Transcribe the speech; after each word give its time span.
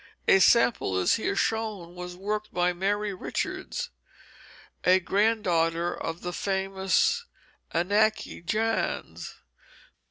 A 0.27 0.39
sample 0.39 0.97
is 0.97 1.17
here 1.17 1.35
shown 1.35 1.89
which 1.89 1.95
was 1.95 2.15
worked 2.15 2.51
by 2.51 2.73
Mary 2.73 3.13
Richards, 3.13 3.91
a 4.83 4.99
granddaughter 4.99 5.93
of 5.95 6.21
the 6.23 6.33
famous 6.33 7.25
Anneke 7.71 8.43
Jans. 8.43 9.35